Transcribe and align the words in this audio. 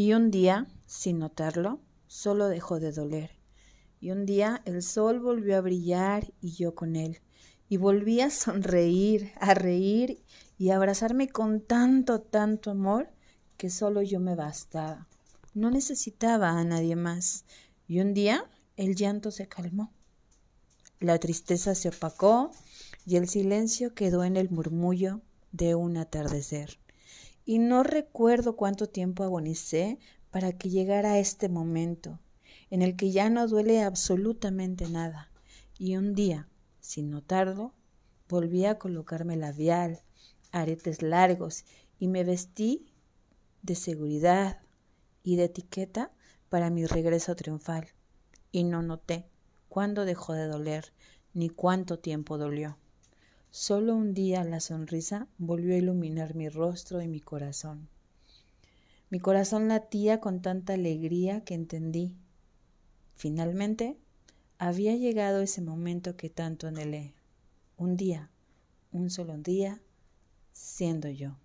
Y 0.00 0.14
un 0.14 0.30
día, 0.30 0.66
sin 0.86 1.18
notarlo, 1.18 1.78
solo 2.06 2.48
dejó 2.48 2.80
de 2.80 2.90
doler. 2.90 3.32
Y 4.00 4.12
un 4.12 4.24
día 4.24 4.62
el 4.64 4.82
sol 4.82 5.20
volvió 5.20 5.58
a 5.58 5.60
brillar 5.60 6.32
y 6.40 6.52
yo 6.52 6.74
con 6.74 6.96
él. 6.96 7.20
Y 7.68 7.76
volví 7.76 8.22
a 8.22 8.30
sonreír, 8.30 9.30
a 9.38 9.52
reír 9.52 10.24
y 10.56 10.70
a 10.70 10.76
abrazarme 10.76 11.28
con 11.28 11.60
tanto, 11.60 12.22
tanto 12.22 12.70
amor 12.70 13.10
que 13.58 13.68
solo 13.68 14.00
yo 14.00 14.20
me 14.20 14.34
bastaba. 14.34 15.06
No 15.52 15.70
necesitaba 15.70 16.58
a 16.58 16.64
nadie 16.64 16.96
más. 16.96 17.44
Y 17.86 18.00
un 18.00 18.14
día 18.14 18.50
el 18.78 18.94
llanto 18.94 19.30
se 19.30 19.48
calmó. 19.48 19.92
La 20.98 21.18
tristeza 21.18 21.74
se 21.74 21.90
opacó 21.90 22.52
y 23.04 23.16
el 23.16 23.28
silencio 23.28 23.92
quedó 23.92 24.24
en 24.24 24.38
el 24.38 24.48
murmullo 24.48 25.20
de 25.52 25.74
un 25.74 25.98
atardecer. 25.98 26.78
Y 27.44 27.58
no 27.58 27.82
recuerdo 27.82 28.56
cuánto 28.56 28.88
tiempo 28.88 29.24
agonicé 29.24 29.98
para 30.30 30.52
que 30.52 30.70
llegara 30.70 31.18
este 31.18 31.48
momento 31.48 32.20
en 32.70 32.82
el 32.82 32.96
que 32.96 33.10
ya 33.10 33.28
no 33.30 33.46
duele 33.48 33.82
absolutamente 33.82 34.88
nada. 34.88 35.30
Y 35.78 35.96
un 35.96 36.14
día, 36.14 36.48
sin 36.78 37.10
notarlo, 37.10 37.74
volví 38.28 38.64
a 38.64 38.78
colocarme 38.78 39.36
labial, 39.36 40.00
aretes 40.52 41.02
largos 41.02 41.64
y 41.98 42.08
me 42.08 42.24
vestí 42.24 42.86
de 43.62 43.74
seguridad 43.74 44.60
y 45.22 45.36
de 45.36 45.44
etiqueta 45.44 46.12
para 46.48 46.70
mi 46.70 46.86
regreso 46.86 47.34
triunfal. 47.34 47.88
Y 48.52 48.64
no 48.64 48.82
noté 48.82 49.28
cuándo 49.68 50.04
dejó 50.04 50.32
de 50.32 50.46
doler 50.46 50.92
ni 51.34 51.48
cuánto 51.48 51.98
tiempo 51.98 52.38
dolió. 52.38 52.78
Solo 53.52 53.96
un 53.96 54.14
día 54.14 54.44
la 54.44 54.60
sonrisa 54.60 55.26
volvió 55.36 55.74
a 55.74 55.78
iluminar 55.78 56.36
mi 56.36 56.48
rostro 56.48 57.02
y 57.02 57.08
mi 57.08 57.18
corazón. 57.18 57.88
Mi 59.10 59.18
corazón 59.18 59.66
latía 59.66 60.20
con 60.20 60.40
tanta 60.40 60.74
alegría 60.74 61.42
que 61.42 61.54
entendí. 61.54 62.14
Finalmente, 63.16 63.98
había 64.58 64.94
llegado 64.94 65.40
ese 65.40 65.62
momento 65.62 66.16
que 66.16 66.30
tanto 66.30 66.68
anhelé. 66.68 67.12
Un 67.76 67.96
día, 67.96 68.30
un 68.92 69.10
solo 69.10 69.36
día, 69.36 69.80
siendo 70.52 71.08
yo. 71.08 71.36